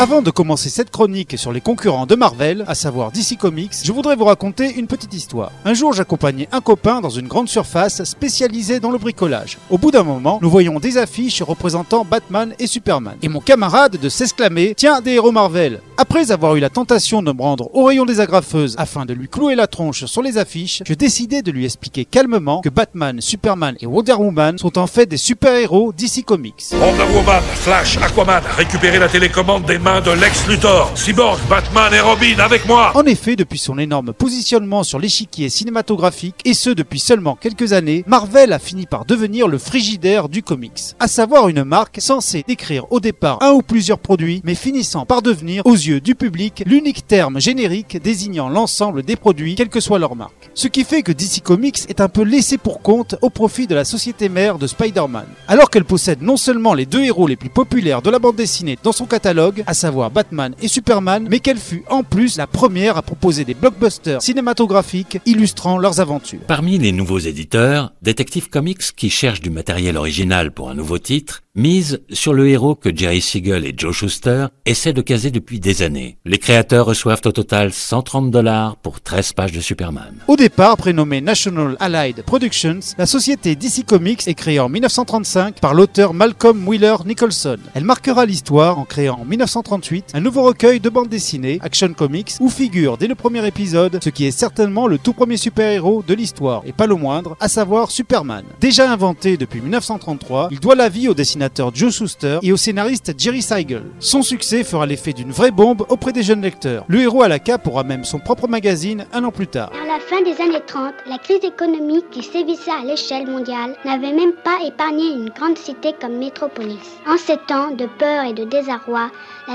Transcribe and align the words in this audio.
Avant 0.00 0.22
de 0.22 0.30
commencer 0.30 0.70
cette 0.70 0.90
chronique 0.90 1.36
sur 1.36 1.52
les 1.52 1.60
concurrents 1.60 2.06
de 2.06 2.14
Marvel, 2.14 2.64
à 2.66 2.74
savoir 2.74 3.12
DC 3.12 3.36
Comics, 3.38 3.74
je 3.84 3.92
voudrais 3.92 4.16
vous 4.16 4.24
raconter 4.24 4.76
une 4.76 4.86
petite 4.86 5.12
histoire. 5.12 5.52
Un 5.66 5.74
jour, 5.74 5.92
j'accompagnais 5.92 6.48
un 6.52 6.62
copain 6.62 7.02
dans 7.02 7.10
une 7.10 7.28
grande 7.28 7.50
surface 7.50 8.02
spécialisée 8.04 8.80
dans 8.80 8.92
le 8.92 8.96
bricolage. 8.96 9.58
Au 9.68 9.76
bout 9.76 9.90
d'un 9.90 10.02
moment, 10.02 10.38
nous 10.40 10.48
voyons 10.48 10.80
des 10.80 10.96
affiches 10.96 11.42
représentant 11.42 12.06
Batman 12.06 12.54
et 12.58 12.66
Superman. 12.66 13.16
Et 13.20 13.28
mon 13.28 13.40
camarade 13.40 13.98
de 13.98 14.08
s'exclamer 14.08 14.72
Tiens, 14.74 15.02
des 15.02 15.10
héros 15.10 15.32
Marvel 15.32 15.82
Après 15.98 16.30
avoir 16.30 16.56
eu 16.56 16.60
la 16.60 16.70
tentation 16.70 17.22
de 17.22 17.30
me 17.30 17.42
rendre 17.42 17.68
au 17.74 17.84
rayon 17.84 18.06
des 18.06 18.20
agrafeuses 18.20 18.76
afin 18.78 19.04
de 19.04 19.12
lui 19.12 19.28
clouer 19.28 19.54
la 19.54 19.66
tronche 19.66 20.06
sur 20.06 20.22
les 20.22 20.38
affiches, 20.38 20.82
je 20.86 20.94
décidai 20.94 21.42
de 21.42 21.52
lui 21.52 21.66
expliquer 21.66 22.06
calmement 22.06 22.62
que 22.62 22.70
Batman, 22.70 23.20
Superman 23.20 23.76
et 23.82 23.86
Wonder 23.86 24.14
Woman 24.14 24.56
sont 24.56 24.78
en 24.78 24.86
fait 24.86 25.04
des 25.04 25.18
super-héros 25.18 25.92
DC 25.92 26.24
Comics. 26.24 26.68
Wonder 26.72 27.14
Woman, 27.14 27.42
Flash, 27.56 27.98
Aquaman, 27.98 28.42
récupérez 28.56 28.98
la 28.98 29.10
télécommande 29.10 29.66
des 29.66 29.78
mains 29.78 29.89
de 29.98 30.12
Lex 30.12 30.46
Luthor, 30.46 30.92
Cyborg, 30.94 31.40
Batman 31.48 31.92
et 31.92 31.98
Robin 31.98 32.38
avec 32.38 32.64
moi 32.66 32.92
En 32.94 33.02
effet, 33.06 33.34
depuis 33.34 33.58
son 33.58 33.76
énorme 33.76 34.12
positionnement 34.12 34.84
sur 34.84 35.00
l'échiquier 35.00 35.48
cinématographique, 35.48 36.36
et 36.44 36.54
ce 36.54 36.70
depuis 36.70 37.00
seulement 37.00 37.34
quelques 37.34 37.72
années, 37.72 38.04
Marvel 38.06 38.52
a 38.52 38.60
fini 38.60 38.86
par 38.86 39.04
devenir 39.04 39.48
le 39.48 39.58
frigidaire 39.58 40.28
du 40.28 40.44
comics. 40.44 40.94
À 41.00 41.08
savoir 41.08 41.48
une 41.48 41.64
marque 41.64 42.00
censée 42.00 42.44
décrire 42.46 42.90
au 42.92 43.00
départ 43.00 43.42
un 43.42 43.50
ou 43.50 43.62
plusieurs 43.62 43.98
produits, 43.98 44.40
mais 44.44 44.54
finissant 44.54 45.06
par 45.06 45.22
devenir, 45.22 45.66
aux 45.66 45.74
yeux 45.74 46.00
du 46.00 46.14
public, 46.14 46.62
l'unique 46.66 47.08
terme 47.08 47.40
générique 47.40 48.00
désignant 48.00 48.48
l'ensemble 48.48 49.02
des 49.02 49.16
produits, 49.16 49.56
quelle 49.56 49.70
que 49.70 49.80
soit 49.80 49.98
leur 49.98 50.14
marque. 50.14 50.50
Ce 50.54 50.68
qui 50.68 50.84
fait 50.84 51.02
que 51.02 51.12
DC 51.12 51.42
Comics 51.42 51.80
est 51.88 52.00
un 52.00 52.08
peu 52.08 52.22
laissé 52.22 52.58
pour 52.58 52.80
compte 52.80 53.16
au 53.22 53.30
profit 53.30 53.66
de 53.66 53.74
la 53.74 53.84
société 53.84 54.28
mère 54.28 54.58
de 54.58 54.68
Spider-Man. 54.68 55.26
Alors 55.48 55.68
qu'elle 55.68 55.84
possède 55.84 56.22
non 56.22 56.36
seulement 56.36 56.74
les 56.74 56.86
deux 56.86 57.02
héros 57.02 57.26
les 57.26 57.36
plus 57.36 57.50
populaires 57.50 58.02
de 58.02 58.10
la 58.10 58.20
bande 58.20 58.36
dessinée 58.36 58.78
dans 58.84 58.92
son 58.92 59.06
catalogue, 59.06 59.64
à 59.66 59.74
savoir 59.80 60.10
Batman 60.10 60.54
et 60.60 60.68
Superman, 60.68 61.26
mais 61.28 61.40
qu'elle 61.40 61.58
fut 61.58 61.84
en 61.88 62.02
plus 62.02 62.36
la 62.36 62.46
première 62.46 62.96
à 62.96 63.02
proposer 63.02 63.44
des 63.44 63.54
blockbusters 63.54 64.20
cinématographiques 64.22 65.18
illustrant 65.26 65.78
leurs 65.78 66.00
aventures. 66.00 66.40
Parmi 66.46 66.78
les 66.78 66.92
nouveaux 66.92 67.18
éditeurs, 67.18 67.92
Detective 68.02 68.48
Comics, 68.50 68.94
qui 68.94 69.10
cherche 69.10 69.40
du 69.40 69.50
matériel 69.50 69.96
original 69.96 70.52
pour 70.52 70.68
un 70.68 70.74
nouveau 70.74 70.98
titre, 70.98 71.42
mise 71.56 72.00
sur 72.12 72.32
le 72.32 72.48
héros 72.48 72.74
que 72.74 72.94
Jerry 72.94 73.20
Siegel 73.20 73.64
et 73.64 73.74
Joe 73.76 73.94
Schuster 73.94 74.46
essaient 74.66 74.92
de 74.92 75.02
caser 75.02 75.30
depuis 75.30 75.58
des 75.58 75.82
années. 75.82 76.18
Les 76.24 76.38
créateurs 76.38 76.86
reçoivent 76.86 77.22
au 77.24 77.32
total 77.32 77.72
130 77.72 78.30
dollars 78.30 78.76
pour 78.76 79.00
13 79.00 79.32
pages 79.32 79.52
de 79.52 79.60
Superman. 79.60 80.14
Au 80.28 80.36
départ 80.36 80.76
prénommée 80.76 81.20
National 81.20 81.76
Allied 81.80 82.22
Productions, 82.22 82.80
la 82.98 83.06
société 83.06 83.56
DC 83.56 83.84
Comics 83.86 84.28
est 84.28 84.34
créée 84.34 84.60
en 84.60 84.68
1935 84.68 85.58
par 85.60 85.74
l'auteur 85.74 86.14
Malcolm 86.14 86.66
Wheeler 86.68 86.96
Nicholson. 87.04 87.58
Elle 87.74 87.84
marquera 87.84 88.26
l'histoire 88.26 88.78
en 88.78 88.84
créant 88.84 89.20
en 89.20 89.24
1938 89.70 90.10
un 90.14 90.20
nouveau 90.20 90.42
recueil 90.42 90.80
de 90.80 90.88
bandes 90.88 91.08
dessinées, 91.08 91.58
Action 91.62 91.92
Comics, 91.92 92.32
où 92.40 92.48
figure 92.48 92.98
dès 92.98 93.06
le 93.06 93.14
premier 93.14 93.46
épisode 93.46 94.00
ce 94.02 94.10
qui 94.10 94.26
est 94.26 94.30
certainement 94.30 94.86
le 94.86 94.98
tout 94.98 95.12
premier 95.12 95.36
super-héros 95.36 96.02
de 96.06 96.14
l'histoire, 96.14 96.62
et 96.66 96.72
pas 96.72 96.86
le 96.86 96.96
moindre, 96.96 97.36
à 97.38 97.48
savoir 97.48 97.90
Superman. 97.90 98.44
Déjà 98.60 98.90
inventé 98.90 99.36
depuis 99.36 99.60
1933, 99.60 100.48
il 100.50 100.58
doit 100.58 100.74
la 100.74 100.88
vie 100.88 101.08
au 101.08 101.14
dessinateur 101.14 101.70
Joe 101.74 101.94
Shuster 101.94 102.38
et 102.42 102.52
au 102.52 102.56
scénariste 102.56 103.14
Jerry 103.16 103.42
Siegel. 103.42 103.84
Son 104.00 104.22
succès 104.22 104.64
fera 104.64 104.86
l'effet 104.86 105.12
d'une 105.12 105.30
vraie 105.30 105.52
bombe 105.52 105.86
auprès 105.88 106.12
des 106.12 106.22
jeunes 106.22 106.42
lecteurs. 106.42 106.84
Le 106.88 107.00
héros 107.00 107.22
à 107.22 107.28
la 107.28 107.38
cape 107.38 107.66
aura 107.66 107.84
même 107.84 108.04
son 108.04 108.18
propre 108.18 108.48
magazine 108.48 109.06
un 109.12 109.22
an 109.24 109.30
plus 109.30 109.46
tard. 109.46 109.70
À 109.80 109.86
la 109.86 110.00
fin 110.00 110.22
des 110.22 110.42
années 110.42 110.64
30, 110.66 110.94
la 111.08 111.18
crise 111.18 111.44
économique 111.44 112.10
qui 112.10 112.22
sévissait 112.22 112.70
à 112.70 112.84
l'échelle 112.84 113.28
mondiale 113.28 113.76
n'avait 113.84 114.12
même 114.12 114.32
pas 114.44 114.58
épargné 114.66 115.12
une 115.12 115.30
grande 115.30 115.58
cité 115.58 115.94
comme 116.00 116.18
Métropolis. 116.18 116.98
En 117.06 117.16
ces 117.16 117.36
temps 117.46 117.70
de 117.70 117.86
peur 117.98 118.24
et 118.24 118.32
de 118.32 118.44
désarroi, 118.44 119.10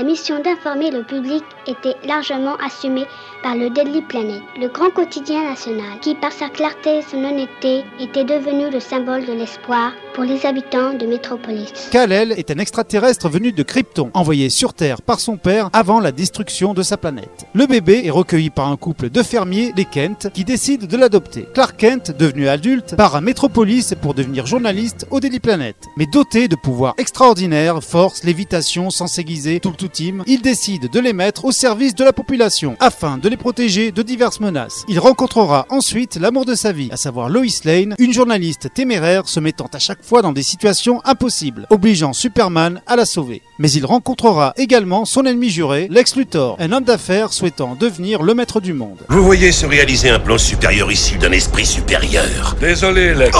mission 0.06 0.38
d'informer 0.38 0.92
le 0.92 1.02
public 1.02 1.42
était 1.68 1.96
largement 2.06 2.56
assumée 2.64 3.06
par 3.42 3.56
le 3.56 3.70
Daily 3.70 4.02
Planet, 4.02 4.42
le 4.60 4.68
grand 4.68 4.90
quotidien 4.90 5.44
national, 5.44 6.00
qui 6.00 6.14
par 6.14 6.32
sa 6.32 6.48
clarté 6.48 6.98
et 6.98 7.02
son 7.02 7.24
honnêteté 7.24 7.84
était 8.00 8.24
devenu 8.24 8.70
le 8.70 8.80
symbole 8.80 9.26
de 9.26 9.32
l'espoir 9.32 9.92
pour 10.14 10.24
les 10.24 10.46
habitants 10.46 10.94
de 10.94 11.06
Métropolis. 11.06 11.72
Kal-El 11.90 12.32
est 12.32 12.50
un 12.50 12.58
extraterrestre 12.58 13.28
venu 13.28 13.52
de 13.52 13.62
Krypton, 13.62 14.10
envoyé 14.14 14.48
sur 14.48 14.72
Terre 14.72 15.02
par 15.02 15.20
son 15.20 15.36
père 15.36 15.68
avant 15.72 16.00
la 16.00 16.12
destruction 16.12 16.74
de 16.74 16.82
sa 16.82 16.96
planète. 16.96 17.46
Le 17.54 17.66
bébé 17.66 18.02
est 18.04 18.10
recueilli 18.10 18.50
par 18.50 18.68
un 18.68 18.76
couple 18.76 19.10
de 19.10 19.22
fermiers, 19.22 19.72
les 19.76 19.84
Kent, 19.84 20.28
qui 20.32 20.44
décident 20.44 20.86
de 20.86 20.96
l'adopter. 20.96 21.46
Clark 21.52 21.76
Kent, 21.76 22.16
devenu 22.16 22.48
adulte, 22.48 22.96
part 22.96 23.14
à 23.14 23.20
Métropolis 23.20 23.94
pour 24.00 24.14
devenir 24.14 24.46
journaliste 24.46 25.06
au 25.10 25.20
Daily 25.20 25.40
Planet. 25.40 25.76
Mais 25.96 26.06
doté 26.06 26.48
de 26.48 26.56
pouvoirs 26.56 26.94
extraordinaires, 26.98 27.82
force, 27.82 28.24
lévitation, 28.24 28.90
sans 28.90 29.18
aiguisé, 29.18 29.60
tout 29.60 29.70
le 29.70 29.76
tout 29.76 29.88
team, 29.88 30.22
il 30.26 30.42
décide 30.42 30.90
de 30.90 31.00
les 31.00 31.12
mettre 31.12 31.44
au 31.44 31.52
service 31.56 31.94
de 31.94 32.04
la 32.04 32.12
population, 32.12 32.76
afin 32.80 33.18
de 33.18 33.28
les 33.28 33.36
protéger 33.36 33.90
de 33.90 34.02
diverses 34.02 34.40
menaces. 34.40 34.84
Il 34.88 34.98
rencontrera 34.98 35.66
ensuite 35.70 36.16
l'amour 36.16 36.44
de 36.44 36.54
sa 36.54 36.72
vie, 36.72 36.90
à 36.92 36.96
savoir 36.96 37.28
Lois 37.28 37.46
Lane, 37.64 37.94
une 37.98 38.12
journaliste 38.12 38.72
téméraire 38.74 39.26
se 39.26 39.40
mettant 39.40 39.70
à 39.72 39.78
chaque 39.78 40.04
fois 40.04 40.22
dans 40.22 40.32
des 40.32 40.42
situations 40.42 41.00
impossibles, 41.04 41.66
obligeant 41.70 42.12
Superman 42.12 42.82
à 42.86 42.96
la 42.96 43.06
sauver. 43.06 43.42
Mais 43.58 43.70
il 43.70 43.86
rencontrera 43.86 44.52
également 44.56 45.06
son 45.06 45.24
ennemi 45.24 45.48
juré, 45.48 45.88
Lex 45.90 46.16
Luthor, 46.16 46.56
un 46.60 46.72
homme 46.72 46.84
d'affaires 46.84 47.32
souhaitant 47.32 47.74
devenir 47.74 48.22
le 48.22 48.34
maître 48.34 48.60
du 48.60 48.74
monde. 48.74 48.98
Vous 49.08 49.24
voyez 49.24 49.50
se 49.50 49.64
réaliser 49.64 50.10
un 50.10 50.20
plan 50.20 50.36
supérieur 50.36 50.92
issu 50.92 51.16
d'un 51.16 51.32
esprit 51.32 51.64
supérieur. 51.64 52.54
Désolé, 52.60 53.14
Lex. 53.14 53.36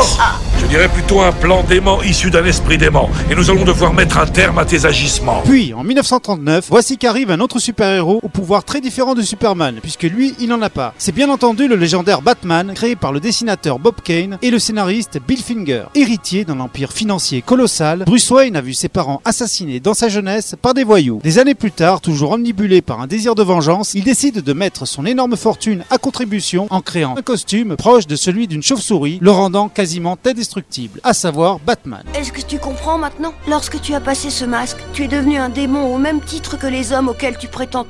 Je 0.58 0.66
dirais 0.66 0.88
plutôt 0.88 1.20
un 1.20 1.32
plan 1.32 1.62
dément 1.64 2.02
issu 2.02 2.30
d'un 2.30 2.46
esprit 2.46 2.78
dément. 2.78 3.10
Et 3.30 3.34
nous 3.34 3.50
allons 3.50 3.64
devoir 3.64 3.92
mettre 3.92 4.16
un 4.18 4.26
terme 4.26 4.58
à 4.58 4.64
tes 4.64 4.86
agissements. 4.86 5.42
Puis, 5.44 5.74
en 5.74 5.84
1939, 5.84 6.66
voici 6.70 6.96
qu'arrive 6.96 7.30
un 7.30 7.40
autre 7.40 7.58
super-héros 7.58 8.05
au 8.14 8.28
pouvoir 8.28 8.64
très 8.64 8.80
différent 8.80 9.14
de 9.14 9.22
Superman, 9.22 9.78
puisque 9.82 10.04
lui, 10.04 10.34
il 10.40 10.48
n'en 10.48 10.62
a 10.62 10.70
pas. 10.70 10.94
C'est 10.98 11.12
bien 11.12 11.28
entendu 11.28 11.68
le 11.68 11.76
légendaire 11.76 12.22
Batman, 12.22 12.72
créé 12.74 12.96
par 12.96 13.12
le 13.12 13.20
dessinateur 13.20 13.78
Bob 13.78 13.96
Kane 14.02 14.38
et 14.42 14.50
le 14.50 14.58
scénariste 14.58 15.18
Bill 15.26 15.42
Finger. 15.42 15.84
Héritier 15.94 16.44
d'un 16.44 16.60
empire 16.60 16.92
financier 16.92 17.42
colossal, 17.42 18.04
Bruce 18.06 18.30
Wayne 18.30 18.56
a 18.56 18.60
vu 18.60 18.74
ses 18.74 18.88
parents 18.88 19.20
assassinés 19.24 19.80
dans 19.80 19.94
sa 19.94 20.08
jeunesse 20.08 20.54
par 20.60 20.74
des 20.74 20.84
voyous. 20.84 21.20
Des 21.22 21.38
années 21.38 21.54
plus 21.54 21.72
tard, 21.72 22.00
toujours 22.00 22.32
omnibulé 22.32 22.82
par 22.82 23.00
un 23.00 23.06
désir 23.06 23.34
de 23.34 23.42
vengeance, 23.42 23.94
il 23.94 24.04
décide 24.04 24.42
de 24.42 24.52
mettre 24.52 24.86
son 24.86 25.06
énorme 25.06 25.36
fortune 25.36 25.84
à 25.90 25.98
contribution 25.98 26.66
en 26.70 26.80
créant 26.80 27.16
un 27.16 27.22
costume 27.22 27.76
proche 27.76 28.06
de 28.06 28.16
celui 28.16 28.46
d'une 28.46 28.62
chauve-souris, 28.62 29.18
le 29.20 29.30
rendant 29.30 29.68
quasiment 29.68 30.18
indestructible, 30.24 31.00
à 31.02 31.14
savoir 31.14 31.58
Batman. 31.58 32.02
Est-ce 32.14 32.32
que 32.32 32.42
tu 32.42 32.58
comprends 32.58 32.98
maintenant? 32.98 33.32
Lorsque 33.48 33.80
tu 33.80 33.94
as 33.94 34.00
passé 34.00 34.30
ce 34.30 34.44
masque, 34.44 34.78
tu 34.92 35.04
es 35.04 35.08
devenu 35.08 35.36
un 35.38 35.48
démon 35.48 35.94
au 35.94 35.98
même 35.98 36.20
titre 36.20 36.58
que 36.58 36.66
les 36.66 36.92
hommes 36.92 37.08
auxquels 37.08 37.38
tu 37.38 37.48
prétends 37.48 37.84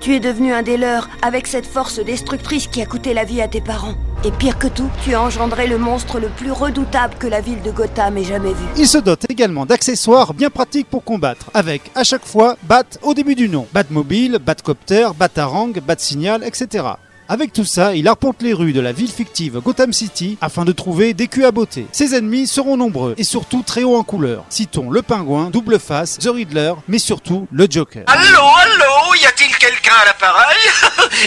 Tu 0.00 0.14
es 0.14 0.20
devenu 0.20 0.52
un 0.52 0.62
des 0.62 0.76
leurs, 0.76 1.08
avec 1.22 1.46
cette 1.46 1.66
force 1.66 1.98
destructrice 1.98 2.66
qui 2.66 2.82
a 2.82 2.86
coûté 2.86 3.14
la 3.14 3.24
vie 3.24 3.40
à 3.40 3.48
tes 3.48 3.60
parents. 3.60 3.94
Et 4.24 4.30
pire 4.30 4.58
que 4.58 4.66
tout, 4.66 4.88
tu 5.04 5.14
as 5.14 5.22
engendré 5.22 5.66
le 5.66 5.78
monstre 5.78 6.18
le 6.18 6.28
plus 6.28 6.50
redoutable 6.50 7.14
que 7.18 7.26
la 7.26 7.40
ville 7.40 7.62
de 7.62 7.70
Gotham 7.70 8.16
ait 8.16 8.24
jamais 8.24 8.52
vu. 8.52 8.64
Il 8.76 8.88
se 8.88 8.98
dote 8.98 9.30
également 9.30 9.66
d'accessoires 9.66 10.34
bien 10.34 10.50
pratiques 10.50 10.88
pour 10.88 11.04
combattre, 11.04 11.50
avec 11.54 11.90
à 11.94 12.04
chaque 12.04 12.24
fois 12.24 12.56
Bat 12.64 12.84
au 13.02 13.14
début 13.14 13.34
du 13.34 13.48
nom, 13.48 13.66
Batmobile, 13.72 14.38
Batcopter, 14.44 15.08
Batarang, 15.16 15.72
Bat-Signal, 15.80 16.42
etc. 16.44 16.84
Avec 17.26 17.54
tout 17.54 17.64
ça, 17.64 17.94
il 17.94 18.06
arpente 18.06 18.42
les 18.42 18.52
rues 18.52 18.74
de 18.74 18.80
la 18.80 18.92
ville 18.92 19.10
fictive 19.10 19.60
Gotham 19.60 19.94
City 19.94 20.36
afin 20.42 20.66
de 20.66 20.72
trouver 20.72 21.14
des 21.14 21.26
culs 21.26 21.46
à 21.46 21.52
beauté. 21.52 21.86
Ses 21.90 22.14
ennemis 22.14 22.46
seront 22.46 22.76
nombreux 22.76 23.14
et 23.16 23.24
surtout 23.24 23.62
très 23.62 23.82
hauts 23.82 23.96
en 23.96 24.02
couleur. 24.02 24.44
Citons 24.50 24.90
le 24.90 25.00
pingouin, 25.00 25.48
double 25.48 25.78
face, 25.78 26.18
The 26.18 26.28
Riddler, 26.28 26.74
mais 26.86 26.98
surtout 26.98 27.46
le 27.50 27.66
Joker. 27.70 28.04
Allô, 28.08 28.22
allô, 28.22 29.14
y 29.22 29.24
a-t-il 29.24 29.53
à 29.92 30.04
l'appareil 30.06 30.58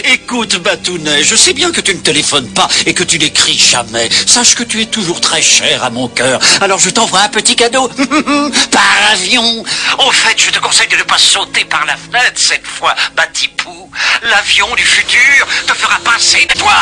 Écoute, 0.12 0.58
Batounet, 0.58 1.22
je 1.22 1.36
sais 1.36 1.52
bien 1.52 1.70
que 1.70 1.80
tu 1.80 1.94
ne 1.94 2.00
téléphones 2.00 2.48
pas 2.48 2.68
et 2.86 2.94
que 2.94 3.04
tu 3.04 3.18
n'écris 3.18 3.56
jamais. 3.56 4.08
Sache 4.26 4.54
que 4.54 4.64
tu 4.64 4.82
es 4.82 4.86
toujours 4.86 5.20
très 5.20 5.42
cher 5.42 5.84
à 5.84 5.90
mon 5.90 6.08
cœur. 6.08 6.40
Alors 6.60 6.78
je 6.78 6.90
t'envoie 6.90 7.20
un 7.20 7.28
petit 7.28 7.56
cadeau. 7.56 7.88
par 8.70 9.12
avion. 9.12 9.64
Au 9.98 10.10
fait, 10.10 10.36
je 10.36 10.50
te 10.50 10.58
conseille 10.58 10.88
de 10.88 10.96
ne 10.96 11.02
pas 11.02 11.18
sauter 11.18 11.64
par 11.64 11.84
la 11.86 11.96
fenêtre 11.96 12.36
cette 12.36 12.66
fois, 12.66 12.94
Batipou. 13.16 13.90
L'avion 14.22 14.66
du 14.76 14.84
futur 14.84 15.46
te 15.66 15.72
fera 15.74 15.98
passer 16.00 16.46
de 16.46 16.58
toi. 16.58 16.72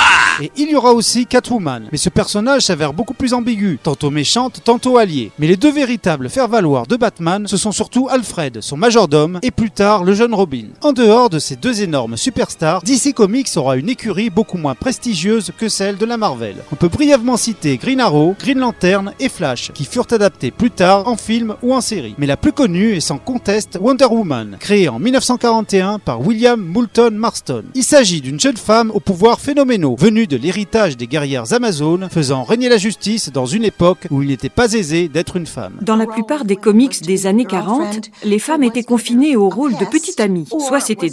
Et 0.40 0.50
il 0.56 0.70
y 0.70 0.74
aura 0.74 0.92
aussi 0.92 1.26
Catwoman. 1.26 1.88
Mais 1.92 1.98
ce 1.98 2.08
personnage 2.08 2.62
s'avère 2.62 2.92
beaucoup 2.92 3.14
plus 3.14 3.34
ambigu, 3.34 3.78
tantôt 3.82 4.10
méchante, 4.10 4.60
tantôt 4.64 4.98
alliée. 4.98 5.30
Mais 5.38 5.46
les 5.46 5.56
deux 5.56 5.72
véritables 5.72 6.30
faire-valoir 6.30 6.86
de 6.86 6.96
Batman, 6.96 7.46
ce 7.46 7.56
sont 7.56 7.72
surtout 7.72 8.08
Alfred, 8.10 8.60
son 8.60 8.76
majordome, 8.76 9.40
et 9.42 9.50
plus 9.50 9.70
tard 9.70 10.04
le 10.04 10.14
jeune 10.14 10.34
Robin. 10.34 10.66
En 10.82 10.92
dehors 10.92 11.30
de 11.30 11.38
ces 11.38 11.56
deux 11.56 11.65
énormes 11.70 12.16
superstars, 12.16 12.82
DC 12.82 13.12
Comics 13.14 13.48
aura 13.56 13.76
une 13.76 13.88
écurie 13.88 14.30
beaucoup 14.30 14.58
moins 14.58 14.74
prestigieuse 14.74 15.50
que 15.58 15.68
celle 15.68 15.96
de 15.96 16.06
la 16.06 16.16
Marvel. 16.16 16.56
On 16.72 16.76
peut 16.76 16.88
brièvement 16.88 17.36
citer 17.36 17.76
Green 17.76 18.00
Arrow, 18.00 18.36
Green 18.38 18.58
Lantern 18.58 19.12
et 19.18 19.28
Flash, 19.28 19.72
qui 19.74 19.84
furent 19.84 20.06
adaptés 20.12 20.50
plus 20.50 20.70
tard 20.70 21.08
en 21.08 21.16
film 21.16 21.56
ou 21.62 21.74
en 21.74 21.80
série. 21.80 22.14
Mais 22.18 22.26
la 22.26 22.36
plus 22.36 22.52
connue 22.52 22.94
est 22.94 23.00
sans 23.00 23.18
conteste 23.18 23.78
Wonder 23.80 24.06
Woman, 24.06 24.56
créée 24.60 24.88
en 24.88 24.98
1941 24.98 25.98
par 25.98 26.20
William 26.20 26.60
Moulton 26.60 27.10
Marston. 27.12 27.64
Il 27.74 27.84
s'agit 27.84 28.20
d'une 28.20 28.38
jeune 28.38 28.56
femme 28.56 28.92
aux 28.92 29.00
pouvoirs 29.00 29.40
phénoménaux, 29.40 29.96
venue 29.98 30.26
de 30.26 30.36
l'héritage 30.36 30.96
des 30.96 31.06
guerrières 31.06 31.52
amazones, 31.52 32.08
faisant 32.10 32.44
régner 32.44 32.68
la 32.68 32.78
justice 32.78 33.32
dans 33.32 33.46
une 33.46 33.64
époque 33.64 34.06
où 34.10 34.22
il 34.22 34.28
n'était 34.28 34.48
pas 34.48 34.72
aisé 34.72 35.08
d'être 35.08 35.36
une 35.36 35.46
femme. 35.46 35.78
Dans 35.82 35.96
la 35.96 36.06
plupart 36.06 36.44
des 36.44 36.56
comics 36.56 37.02
des 37.02 37.26
années 37.26 37.44
40, 37.44 38.10
les 38.24 38.38
femmes 38.38 38.62
étaient 38.62 38.84
confinées 38.84 39.36
au 39.36 39.48
rôle 39.48 39.72
de 39.72 39.86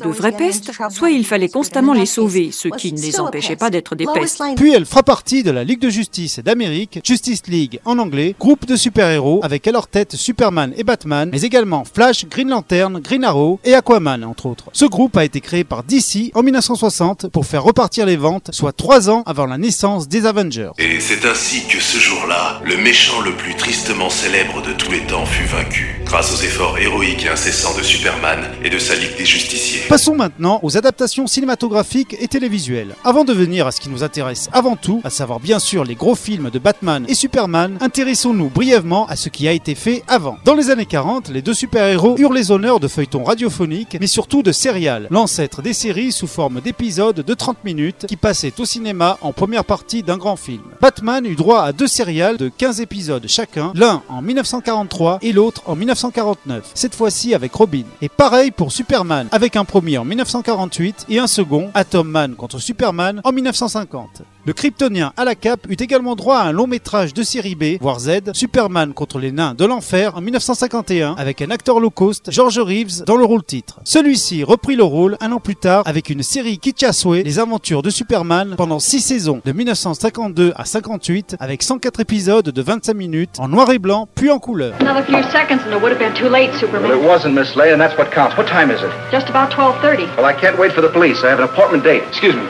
de 0.03 0.09
vraies 0.09 0.31
pestes, 0.47 0.71
soit 0.89 1.11
il 1.11 1.25
fallait 1.25 1.49
constamment 1.49 1.93
les 1.93 2.05
sauver, 2.05 2.51
ce 2.51 2.67
qui 2.67 2.93
ne 2.93 2.99
les 2.99 3.19
empêchait 3.19 3.55
pas 3.55 3.69
d'être 3.69 3.95
des 3.95 4.05
pestes. 4.13 4.41
Puis 4.55 4.73
elle 4.73 4.85
fera 4.85 5.03
partie 5.03 5.43
de 5.43 5.51
la 5.51 5.63
Ligue 5.63 5.79
de 5.79 5.89
justice 5.89 6.39
d'Amérique, 6.39 6.99
Justice 7.03 7.43
League 7.47 7.79
en 7.85 7.99
anglais, 7.99 8.35
groupe 8.39 8.65
de 8.65 8.75
super-héros 8.75 9.41
avec 9.43 9.67
à 9.67 9.71
leur 9.71 9.87
tête 9.87 10.15
Superman 10.15 10.73
et 10.77 10.83
Batman, 10.83 11.29
mais 11.31 11.41
également 11.41 11.83
Flash, 11.85 12.25
Green 12.27 12.49
Lantern, 12.49 12.99
Green 12.99 13.23
Arrow 13.23 13.59
et 13.63 13.73
Aquaman 13.73 14.23
entre 14.23 14.45
autres. 14.45 14.65
Ce 14.73 14.85
groupe 14.85 15.17
a 15.17 15.25
été 15.25 15.41
créé 15.41 15.63
par 15.63 15.83
DC 15.83 16.31
en 16.33 16.43
1960 16.43 17.27
pour 17.29 17.45
faire 17.45 17.63
repartir 17.63 18.05
les 18.05 18.17
ventes, 18.17 18.49
soit 18.51 18.73
trois 18.73 19.09
ans 19.09 19.23
avant 19.25 19.45
la 19.45 19.57
naissance 19.57 20.07
des 20.07 20.25
Avengers. 20.25 20.71
Et 20.77 20.99
c'est 20.99 21.25
ainsi 21.25 21.65
que 21.67 21.79
ce 21.79 21.97
jour-là, 21.97 22.61
le 22.65 22.77
méchant 22.77 23.21
le 23.21 23.31
plus 23.35 23.55
tristement 23.55 24.09
célèbre 24.09 24.61
de 24.61 24.73
tous 24.73 24.91
les 24.91 25.01
temps 25.01 25.25
fut 25.25 25.45
vaincu, 25.45 26.01
grâce 26.05 26.33
aux 26.33 26.43
efforts 26.43 26.77
héroïques 26.77 27.25
et 27.25 27.29
incessants 27.29 27.77
de 27.77 27.83
Superman 27.83 28.39
et 28.63 28.69
de 28.69 28.79
sa 28.79 28.95
Ligue 28.95 29.17
des 29.17 29.25
Justiciers. 29.25 29.81
Passons 29.89 30.15
maintenant 30.15 30.32
aux 30.61 30.77
adaptations 30.77 31.27
cinématographiques 31.27 32.15
et 32.19 32.27
télévisuelles. 32.27 32.95
Avant 33.03 33.23
de 33.23 33.33
venir 33.33 33.67
à 33.67 33.71
ce 33.71 33.79
qui 33.79 33.89
nous 33.89 34.03
intéresse 34.03 34.49
avant 34.51 34.75
tout, 34.75 35.01
à 35.03 35.09
savoir 35.09 35.39
bien 35.39 35.59
sûr 35.59 35.83
les 35.83 35.95
gros 35.95 36.15
films 36.15 36.49
de 36.49 36.59
Batman 36.59 37.05
et 37.07 37.15
Superman, 37.15 37.77
intéressons-nous 37.81 38.49
brièvement 38.49 39.05
à 39.07 39.15
ce 39.15 39.29
qui 39.29 39.47
a 39.47 39.51
été 39.51 39.75
fait 39.75 40.03
avant. 40.07 40.37
Dans 40.45 40.55
les 40.55 40.69
années 40.69 40.85
40, 40.85 41.29
les 41.29 41.41
deux 41.41 41.53
super-héros 41.53 42.17
eurent 42.17 42.33
les 42.33 42.51
honneurs 42.51 42.79
de 42.79 42.87
feuilletons 42.87 43.23
radiophoniques, 43.23 43.97
mais 43.99 44.07
surtout 44.07 44.43
de 44.43 44.51
serial, 44.51 45.07
l'ancêtre 45.11 45.61
des 45.61 45.73
séries 45.73 46.11
sous 46.11 46.27
forme 46.27 46.61
d'épisodes 46.61 47.21
de 47.21 47.33
30 47.33 47.63
minutes 47.63 48.05
qui 48.07 48.17
passaient 48.17 48.59
au 48.59 48.65
cinéma 48.65 49.17
en 49.21 49.33
première 49.33 49.65
partie 49.65 50.03
d'un 50.03 50.17
grand 50.17 50.35
film. 50.35 50.63
Batman 50.81 51.25
eut 51.25 51.35
droit 51.35 51.61
à 51.61 51.71
deux 51.71 51.87
serials 51.87 52.37
de 52.37 52.49
15 52.49 52.81
épisodes 52.81 53.25
chacun, 53.27 53.71
l'un 53.75 54.01
en 54.09 54.21
1943 54.21 55.19
et 55.21 55.33
l'autre 55.33 55.63
en 55.65 55.75
1949, 55.75 56.71
cette 56.73 56.95
fois-ci 56.95 57.33
avec 57.33 57.53
Robin. 57.53 57.83
Et 58.01 58.09
pareil 58.09 58.51
pour 58.51 58.71
Superman, 58.71 59.27
avec 59.31 59.55
un 59.55 59.65
premier 59.65 59.97
en 59.97 60.05
1948 60.23 61.07
et 61.09 61.19
un 61.19 61.27
second, 61.27 61.69
Atom 61.73 62.07
Man 62.07 62.35
contre 62.35 62.57
Superman, 62.57 63.19
en 63.25 63.31
1950. 63.33 64.23
Le 64.45 64.51
Kryptonien 64.51 65.13
à 65.15 65.23
la 65.23 65.35
cape 65.35 65.67
eut 65.69 65.77
également 65.79 66.17
droit 66.17 66.39
à 66.39 66.43
un 66.43 66.51
long 66.51 66.67
métrage 66.67 67.13
de 67.13 67.23
série 67.23 67.55
B, 67.55 67.79
voire 67.79 67.99
Z, 67.99 68.33
Superman 68.33 68.93
contre 68.93 69.17
les 69.17 69.31
nains 69.31 69.53
de 69.53 69.63
l'enfer 69.63 70.17
en 70.17 70.21
1951, 70.21 71.15
avec 71.17 71.41
un 71.41 71.49
acteur 71.49 71.79
low 71.79 71.89
cost, 71.89 72.29
George 72.29 72.59
Reeves, 72.59 73.05
dans 73.05 73.15
le 73.15 73.23
rôle 73.23 73.45
titre. 73.45 73.79
Celui-ci 73.85 74.43
reprit 74.43 74.75
le 74.75 74.83
rôle 74.83 75.15
un 75.21 75.31
an 75.31 75.39
plus 75.39 75.55
tard 75.55 75.83
avec 75.85 76.09
une 76.09 76.23
série 76.23 76.57
Kichaswe, 76.57 77.23
les 77.23 77.39
aventures 77.39 77.81
de 77.81 77.89
Superman, 77.89 78.55
pendant 78.57 78.79
6 78.79 78.99
saisons, 78.99 79.41
de 79.45 79.53
1952 79.53 80.51
à 80.57 80.65
58, 80.65 81.37
avec 81.39 81.63
104 81.63 82.01
épisodes 82.01 82.49
de 82.49 82.61
25 82.61 82.93
minutes, 82.95 83.39
en 83.39 83.47
noir 83.47 83.71
et 83.71 83.79
blanc, 83.79 84.09
puis 84.13 84.29
en 84.29 84.39
couleur. 84.39 84.73
Another 84.81 85.05
few 85.05 85.23
seconds 85.31 85.63
and 85.65 85.71
it 85.71 85.81
would 85.81 85.93
have 85.93 85.99
been 85.99 86.13
too 86.13 86.27
late, 86.27 86.53
Superman. 86.59 86.89
Well, 86.89 86.99
it 86.99 87.07
wasn't, 87.07 87.33
Miss 87.33 87.55
Lay, 87.55 87.71
and 87.71 87.79
that's 87.79 87.97
what 87.97 88.11
counts. 88.11 88.35
What 88.35 88.47
time 88.47 88.71
is 88.71 88.81
it? 88.83 88.91
Just 89.09 89.29
about 89.29 89.51
12.30. 89.51 90.17
Well, 90.17 90.25
I 90.25 90.33
can't 90.33 90.59
wait 90.59 90.73
for 90.73 90.81
the 90.81 90.89
police. 90.91 91.23
I 91.23 91.29
have 91.29 91.39
an 91.39 91.45
appointment 91.45 91.85
date. 91.85 92.03
Excuse 92.09 92.35
me. 92.35 92.43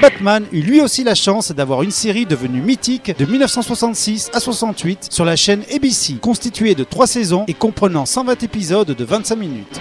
Batman 0.00 0.46
eut 0.50 0.62
lui 0.62 0.80
aussi 0.80 1.04
la 1.04 1.14
chance 1.14 1.52
d'avoir 1.52 1.82
une 1.82 1.90
série 1.90 2.24
devenue 2.24 2.62
mythique 2.62 3.12
de 3.18 3.24
1966 3.26 4.30
à 4.32 4.40
68 4.40 5.08
sur 5.10 5.26
la 5.26 5.36
chaîne 5.36 5.62
ABC, 5.74 6.14
constituée 6.22 6.74
de 6.74 6.84
3 6.84 7.06
saisons 7.06 7.44
et 7.46 7.52
comprenant 7.52 8.06
120 8.06 8.42
épisodes 8.44 8.90
de 8.92 9.04
25 9.04 9.36
minutes. 9.36 9.80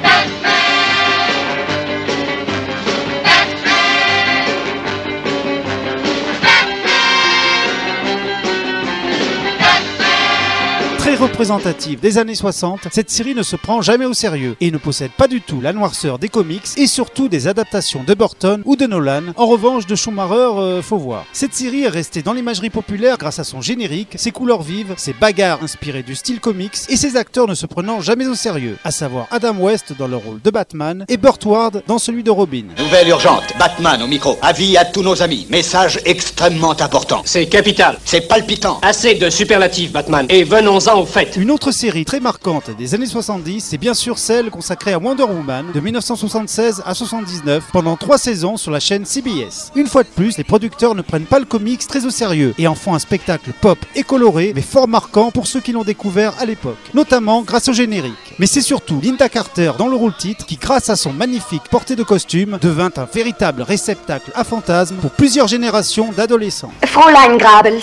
Très 11.13 11.25
représentative 11.25 11.99
des 11.99 12.17
années 12.17 12.33
60, 12.33 12.87
cette 12.91 13.11
série 13.11 13.35
ne 13.35 13.43
se 13.43 13.55
prend 13.55 13.83
jamais 13.83 14.05
au 14.05 14.15
sérieux 14.15 14.55
et 14.59 14.71
ne 14.71 14.79
possède 14.79 15.11
pas 15.11 15.27
du 15.27 15.41
tout 15.41 15.61
la 15.61 15.71
noirceur 15.71 16.17
des 16.17 16.27
comics 16.27 16.63
et 16.75 16.87
surtout 16.87 17.27
des 17.27 17.47
adaptations 17.47 18.03
de 18.03 18.15
Burton 18.15 18.63
ou 18.65 18.75
de 18.75 18.87
Nolan. 18.87 19.21
En 19.35 19.45
revanche, 19.45 19.85
de 19.85 19.93
Schumacher, 19.93 20.57
euh, 20.57 20.81
faut 20.81 20.97
voir. 20.97 21.25
Cette 21.31 21.53
série 21.53 21.83
est 21.83 21.89
restée 21.89 22.23
dans 22.23 22.33
l'imagerie 22.33 22.71
populaire 22.71 23.19
grâce 23.19 23.37
à 23.37 23.43
son 23.43 23.61
générique, 23.61 24.15
ses 24.15 24.31
couleurs 24.31 24.63
vives, 24.63 24.95
ses 24.97 25.13
bagarres 25.13 25.61
inspirées 25.61 26.01
du 26.01 26.15
style 26.15 26.39
comics 26.39 26.79
et 26.89 26.97
ses 26.97 27.15
acteurs 27.15 27.47
ne 27.47 27.53
se 27.53 27.67
prenant 27.67 28.01
jamais 28.01 28.25
au 28.25 28.33
sérieux, 28.33 28.79
à 28.83 28.89
savoir 28.89 29.27
Adam 29.29 29.57
West 29.59 29.93
dans 29.95 30.07
le 30.07 30.17
rôle 30.17 30.41
de 30.41 30.49
Batman 30.49 31.05
et 31.09 31.17
Burt 31.17 31.45
Ward 31.45 31.83
dans 31.85 31.99
celui 31.99 32.23
de 32.23 32.31
Robin. 32.31 32.63
Nouvelle 32.79 33.09
urgente, 33.09 33.53
Batman 33.59 34.01
au 34.01 34.07
micro. 34.07 34.39
Avis 34.41 34.77
à 34.77 34.85
tous 34.85 35.03
nos 35.03 35.21
amis. 35.21 35.45
Message 35.51 35.99
extrêmement 36.05 36.71
important. 36.71 37.21
C'est 37.23 37.45
capital. 37.45 37.99
C'est 38.03 38.27
palpitant. 38.27 38.79
Assez 38.81 39.13
de 39.13 39.29
superlatifs, 39.29 39.91
Batman. 39.91 40.25
Et 40.29 40.43
venons-en 40.43 41.02
au 41.03 41.05
fait. 41.05 41.35
Une 41.35 41.51
autre 41.51 41.71
série 41.71 42.05
très 42.05 42.21
marquante 42.21 42.69
des 42.77 42.95
années 42.95 43.05
70, 43.05 43.59
c'est 43.61 43.77
bien 43.77 43.93
sûr 43.93 44.17
celle 44.17 44.49
consacrée 44.49 44.93
à 44.93 44.99
Wonder 44.99 45.23
Woman 45.23 45.65
de 45.73 45.79
1976 45.81 46.81
à 46.85 46.93
79 46.93 47.65
pendant 47.73 47.97
trois 47.97 48.17
saisons 48.17 48.55
sur 48.55 48.71
la 48.71 48.79
chaîne 48.79 49.03
CBS. 49.05 49.73
Une 49.75 49.87
fois 49.87 50.03
de 50.03 50.07
plus, 50.07 50.37
les 50.37 50.45
producteurs 50.45 50.95
ne 50.95 51.01
prennent 51.01 51.25
pas 51.25 51.39
le 51.39 51.45
comics 51.45 51.85
très 51.85 52.05
au 52.05 52.09
sérieux 52.09 52.55
et 52.57 52.67
en 52.67 52.75
font 52.75 52.95
un 52.95 52.99
spectacle 52.99 53.51
pop 53.59 53.77
et 53.95 54.03
coloré 54.03 54.53
mais 54.55 54.61
fort 54.61 54.87
marquant 54.87 55.29
pour 55.29 55.45
ceux 55.45 55.59
qui 55.59 55.73
l'ont 55.73 55.83
découvert 55.83 56.35
à 56.39 56.45
l'époque, 56.45 56.77
notamment 56.93 57.41
grâce 57.41 57.67
au 57.67 57.73
générique. 57.73 58.13
Mais 58.39 58.47
c'est 58.47 58.61
surtout 58.61 59.01
Linda 59.03 59.27
Carter 59.27 59.73
dans 59.77 59.89
le 59.89 59.97
rôle 59.97 60.15
titre 60.15 60.45
qui, 60.45 60.55
grâce 60.55 60.89
à 60.89 60.95
son 60.95 61.11
magnifique 61.11 61.63
portée 61.69 61.97
de 61.97 62.03
costume, 62.03 62.57
devint 62.61 62.91
un 62.95 63.05
véritable 63.13 63.61
réceptacle 63.61 64.31
à 64.35 64.45
fantasmes 64.45 64.95
pour 64.95 65.11
plusieurs 65.11 65.49
générations 65.49 66.13
d'adolescents. 66.15 66.71
Fräulein 66.85 67.35
Grabels, 67.35 67.81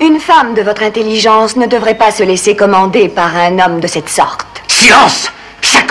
une 0.00 0.18
femme 0.18 0.54
de 0.54 0.62
votre 0.62 0.82
intelligence 0.82 1.56
ne 1.56 1.66
devrait 1.66 1.96
pas 1.96 2.10
se 2.10 2.22
laisser 2.22 2.56
commander 2.56 3.08
par 3.08 3.36
un 3.36 3.58
homme 3.58 3.80
de 3.80 3.86
cette 3.86 4.08
sorte. 4.08 4.46
Silence 4.68 5.30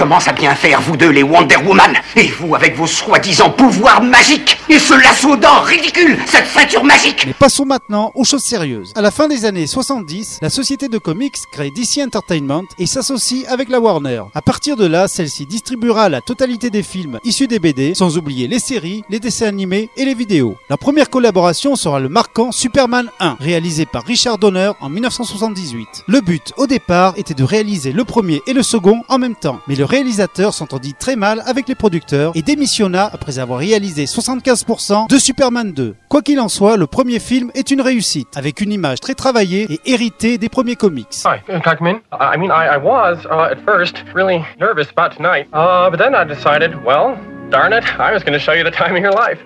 commence 0.02 0.28
à 0.28 0.34
bien 0.34 0.56
faire, 0.56 0.82
vous 0.82 0.98
deux, 0.98 1.12
les 1.12 1.22
Wonder 1.22 1.58
Woman 1.58 1.94
Et 2.16 2.26
vous, 2.30 2.56
avec 2.56 2.76
vos 2.76 2.88
soi-disant 2.88 3.52
pouvoirs 3.52 4.02
magiques 4.02 4.58
Et 4.68 4.80
ce 4.80 4.96
lasso 4.96 5.36
d'or 5.36 5.64
ridicule 5.64 6.18
Cette 6.26 6.48
ceinture 6.48 6.84
magique 6.84 7.24
Mais 7.28 7.34
passons 7.34 7.66
maintenant 7.66 8.12
aux 8.16 8.24
choses 8.24 8.42
sérieuses. 8.42 8.94
À 8.96 9.02
la 9.04 9.12
fin 9.12 9.28
des 9.28 9.46
années 9.46 9.68
70, 9.68 10.40
la 10.42 10.50
société 10.50 10.88
de 10.88 10.98
comics 10.98 11.38
crée 11.52 11.70
DC 11.70 12.00
Entertainment 12.04 12.64
et 12.80 12.88
s'associe 12.88 13.46
avec 13.48 13.70
la 13.70 13.80
Warner. 13.80 14.24
À 14.34 14.42
partir 14.42 14.76
de 14.76 14.88
là, 14.88 15.08
celle-ci 15.08 15.46
distribuera 15.46 16.10
la 16.10 16.22
totalité 16.22 16.72
des 16.72 16.82
films 16.82 17.20
issus 17.24 17.46
des 17.46 17.60
BD, 17.60 17.94
sans 17.94 18.18
oublier 18.18 18.48
les 18.48 18.58
séries, 18.58 19.04
les 19.08 19.20
dessins 19.20 19.46
animés 19.46 19.92
et 19.98 20.06
les 20.06 20.16
vidéos. 20.16 20.56
La 20.72 20.78
première 20.78 21.12
collaboration 21.12 21.76
sera 21.76 22.00
le 22.00 22.10
marquant 22.10 22.52
Superman 22.52 23.12
1, 23.20 23.38
réalisé 23.40 23.86
par 23.86 24.04
Richard 24.04 24.40
Donner 24.40 24.72
en 24.80 24.90
1978. 24.90 26.06
Le 26.08 26.22
but, 26.22 26.54
au 26.58 26.66
départ, 26.66 27.14
était 27.18 27.36
de 27.36 27.44
réaliser 27.44 27.92
le 27.92 28.04
premier 28.04 28.42
et 28.48 28.54
le 28.54 28.64
second 28.64 29.04
en 29.08 29.20
même 29.20 29.36
temps. 29.36 29.60
Mais 29.68 29.76
le 29.76 29.91
réalisateur 29.92 30.54
s'entendit 30.54 30.94
très 30.94 31.18
mal 31.18 31.44
avec 31.46 31.68
les 31.68 31.76
producteurs 31.76 32.32
et 32.34 32.42
démissionna 32.42 33.10
après 33.12 33.40
avoir 33.40 33.60
réalisé 33.60 34.06
75% 34.06 35.10
de 35.10 35.18
Superman 35.18 35.74
2. 35.74 35.96
Quoi 36.08 36.22
qu'il 36.22 36.40
en 36.40 36.48
soit, 36.48 36.78
le 36.78 36.88
premier 36.88 37.20
film 37.20 37.52
est 37.56 37.72
une 37.72 37.82
réussite, 37.82 38.38
avec 38.38 38.62
une 38.62 38.72
image 38.72 39.02
très 39.02 39.16
travaillée 39.16 39.68
et 39.70 39.82
héritée 39.86 40.38
des 40.38 40.48
premiers 40.48 40.78
comics. 40.78 41.08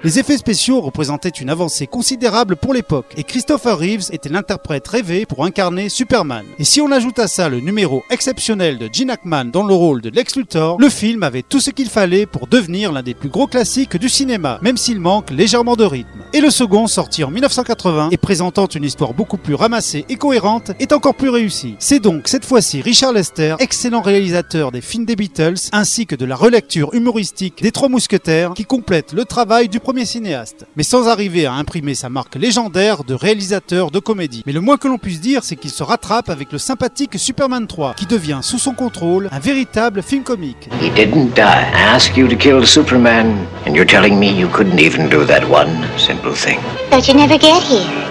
Les 0.03 0.19
effets 0.19 0.37
spéciaux 0.37 0.79
représentaient 0.79 1.29
une 1.29 1.49
avancée 1.49 1.87
considérable 1.87 2.55
pour 2.55 2.71
l'époque 2.71 3.07
et 3.17 3.23
Christopher 3.23 3.79
Reeves 3.79 4.09
était 4.11 4.29
l'interprète 4.29 4.87
rêvé 4.87 5.25
pour 5.25 5.43
incarner 5.43 5.89
Superman. 5.89 6.45
Et 6.59 6.63
si 6.63 6.81
on 6.81 6.91
ajoute 6.91 7.17
à 7.17 7.27
ça 7.27 7.49
le 7.49 7.61
numéro 7.61 8.03
exceptionnel 8.11 8.77
de 8.77 8.89
Gene 8.93 9.09
Hackman 9.09 9.45
dans 9.45 9.65
le 9.65 9.73
rôle 9.73 10.01
de 10.01 10.11
Lex 10.11 10.35
Luthor, 10.35 10.77
le 10.79 10.89
film 10.89 11.23
avait 11.23 11.41
tout 11.41 11.59
ce 11.59 11.71
qu'il 11.71 11.89
fallait 11.89 12.27
pour 12.27 12.45
devenir 12.45 12.91
l'un 12.91 13.01
des 13.01 13.15
plus 13.15 13.29
gros 13.29 13.47
classiques 13.47 13.97
du 13.97 14.09
cinéma, 14.09 14.59
même 14.61 14.77
s'il 14.77 14.99
manque 14.99 15.31
légèrement 15.31 15.75
de 15.75 15.85
rythme. 15.85 16.25
Et 16.33 16.41
le 16.41 16.51
second, 16.51 16.85
sorti 16.85 17.23
en 17.23 17.31
1980 17.31 18.09
et 18.11 18.17
présentant 18.17 18.67
une 18.67 18.83
histoire 18.83 19.15
beaucoup 19.15 19.37
plus 19.37 19.55
ramassée 19.55 20.05
et 20.09 20.15
cohérente, 20.15 20.71
est 20.79 20.93
encore 20.93 21.15
plus 21.15 21.29
réussi. 21.29 21.75
C'est 21.79 21.99
donc 21.99 22.27
cette 22.27 22.45
fois-ci 22.45 22.81
Richard 22.81 23.13
Lester, 23.13 23.55
excellent 23.57 24.01
réalisateur 24.01 24.71
des 24.71 24.81
films 24.81 25.05
des 25.05 25.15
Beatles, 25.15 25.69
ainsi 25.71 26.05
que 26.05 26.15
de 26.15 26.25
la 26.25 26.35
relecture 26.35 26.93
humoristique 26.93 27.63
des 27.63 27.71
Trois 27.71 27.89
Mousquetaires, 27.95 28.51
qui 28.55 28.65
complète 28.65 29.13
le 29.13 29.23
travail 29.23 29.69
du 29.69 29.79
premier 29.79 30.03
cinéaste. 30.03 30.65
Mais 30.75 30.83
sans 30.83 31.07
arriver 31.07 31.45
à 31.45 31.53
imprimer 31.53 31.95
sa 31.95 32.09
marque 32.09 32.35
légendaire 32.35 33.05
de 33.05 33.13
réalisateur 33.13 33.89
de 33.89 33.99
comédie. 33.99 34.43
Mais 34.45 34.51
le 34.51 34.59
moins 34.59 34.75
que 34.75 34.89
l'on 34.89 34.97
puisse 34.97 35.21
dire, 35.21 35.45
c'est 35.45 35.55
qu'il 35.55 35.71
se 35.71 35.81
rattrape 35.81 36.29
avec 36.29 36.51
le 36.51 36.57
sympathique 36.57 37.17
Superman 37.17 37.67
3, 37.67 37.93
qui 37.93 38.05
devient 38.05 38.39
sous 38.41 38.59
son 38.59 38.73
contrôle 38.73 39.29
un 39.31 39.39
véritable 39.39 40.03
film 40.03 40.23
comique. 40.23 40.67
He 40.81 40.89
didn't 40.89 41.35
die. 41.37 41.71
I 41.73 41.95
asked 41.95 42.17
you 42.17 42.27
to 42.27 42.35
kill 42.35 42.67
Superman, 42.67 43.47
and 43.65 43.75
you're 43.75 43.87
telling 43.87 44.19
me 44.19 44.29
you 44.29 44.49
couldn't 44.49 44.81
even 44.81 45.07
do 45.07 45.23
that 45.25 45.49
one 45.49 45.69
simple 45.97 46.33
thing. 46.33 46.59
But 46.91 47.07
you 47.07 47.13
never 47.13 47.39
get 47.39 47.63
here. 47.63 48.04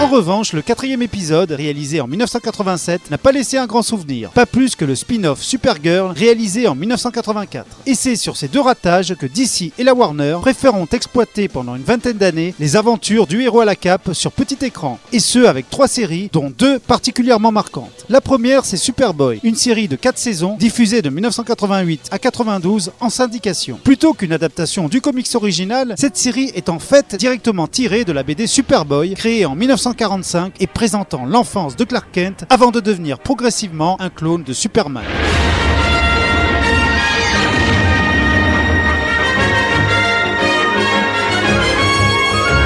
En 0.00 0.06
revanche, 0.06 0.54
le 0.54 0.62
quatrième 0.62 1.02
épisode, 1.02 1.50
réalisé 1.52 2.00
en 2.00 2.06
1987, 2.06 3.10
n'a 3.10 3.18
pas 3.18 3.32
laissé 3.32 3.58
un 3.58 3.66
grand 3.66 3.82
souvenir, 3.82 4.30
pas 4.30 4.46
plus 4.46 4.76
que 4.76 4.86
le 4.86 4.94
spin-off 4.94 5.42
Supergirl, 5.42 6.14
réalisé 6.16 6.68
en 6.68 6.74
1984. 6.74 7.66
Et 7.84 7.94
c'est 7.94 8.16
sur 8.16 8.38
ces 8.38 8.48
deux 8.48 8.62
ratages 8.62 9.14
que 9.14 9.26
DC 9.26 9.74
et 9.78 9.84
la 9.84 9.92
Warner 9.92 10.38
préféreront 10.40 10.86
exploiter 10.90 11.48
pendant 11.48 11.76
une 11.76 11.82
vingtaine 11.82 12.16
d'années 12.16 12.54
les 12.58 12.76
aventures 12.76 13.26
du 13.26 13.42
héros 13.42 13.60
à 13.60 13.66
la 13.66 13.76
cape 13.76 14.14
sur 14.14 14.32
petit 14.32 14.64
écran, 14.64 14.98
et 15.12 15.20
ce 15.20 15.40
avec 15.40 15.68
trois 15.68 15.86
séries, 15.86 16.30
dont 16.32 16.50
deux 16.56 16.78
particulièrement 16.78 17.52
marquantes. 17.52 18.06
La 18.08 18.22
première, 18.22 18.64
c'est 18.64 18.78
Superboy, 18.78 19.38
une 19.42 19.54
série 19.54 19.86
de 19.86 19.96
4 19.96 20.16
saisons 20.16 20.56
diffusée 20.58 21.02
de 21.02 21.10
1988 21.10 22.08
à 22.10 22.18
92 22.18 22.92
en 23.00 23.10
syndication. 23.10 23.78
Plutôt 23.84 24.14
qu'une 24.14 24.32
adaptation 24.32 24.88
du 24.88 25.02
comics 25.02 25.34
original, 25.34 25.94
cette 25.98 26.16
série 26.16 26.50
est 26.54 26.70
en 26.70 26.78
fait 26.78 27.16
directement 27.16 27.49
tirée 27.70 28.04
de 28.04 28.12
la 28.12 28.22
BD 28.22 28.46
Superboy, 28.46 29.14
créée 29.14 29.44
en 29.44 29.54
1945 29.54 30.54
et 30.60 30.66
présentant 30.66 31.26
l'enfance 31.26 31.76
de 31.76 31.84
Clark 31.84 32.08
Kent 32.12 32.44
avant 32.48 32.70
de 32.70 32.80
devenir 32.80 33.18
progressivement 33.18 34.00
un 34.00 34.08
clone 34.08 34.44
de 34.44 34.52
Superman. 34.52 35.04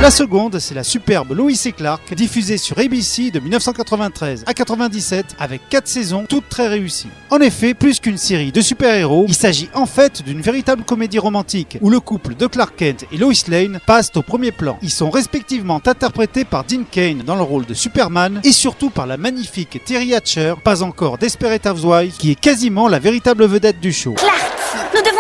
La 0.01 0.11
seconde, 0.11 0.59
c'est 0.59 0.75
la 0.75 0.85
superbe 0.85 1.33
Lois 1.33 1.51
et 1.65 1.73
Clark, 1.73 2.15
diffusée 2.15 2.59
sur 2.59 2.79
ABC 2.79 3.31
de 3.31 3.41
1993 3.41 4.45
à 4.47 4.53
97 4.53 5.37
avec 5.39 5.63
4 5.71 5.87
saisons, 5.89 6.25
toutes 6.29 6.49
très 6.49 6.69
réussies. 6.69 7.09
En 7.31 7.39
effet, 7.41 7.73
plus 7.73 8.01
qu'une 8.01 8.19
série 8.19 8.53
de 8.53 8.61
super-héros, 8.61 9.25
il 9.29 9.35
s'agit 9.35 9.71
en 9.73 9.87
fait 9.87 10.23
d'une 10.23 10.43
véritable 10.43 10.85
comédie 10.85 11.19
romantique 11.19 11.79
où 11.81 11.89
le 11.89 12.01
couple 12.01 12.35
de 12.35 12.47
Clark 12.47 12.75
Kent 12.77 13.07
et 13.13 13.17
Lois 13.17 13.33
Lane 13.49 13.81
passent 13.87 14.13
au 14.17 14.23
premier 14.23 14.53
plan. 14.53 14.79
Ils 14.83 14.91
sont 14.91 15.11
respectivement 15.11 15.81
interprétés 15.85 16.45
par 16.45 16.65
Dean 16.65 16.85
Kane 16.91 17.23
dans 17.25 17.37
le 17.37 17.43
rôle 17.43 17.65
de 17.65 17.75
Superman 17.75 18.41
et 18.45 18.53
surtout 18.53 18.91
par 18.91 19.07
la 19.07 19.17
magnifique 19.17 19.81
Terry 19.87 20.15
Hatcher, 20.15 20.55
pas 20.63 20.83
encore 20.83 21.17
Desperate 21.17 21.67
Housewives, 21.67 22.17
qui 22.19 22.33
est 22.33 22.41
quasiment 22.41 22.89
la 22.89 22.99
véritable 22.99 23.47
vedette 23.47 23.81
du 23.81 23.93
show. 23.93 24.15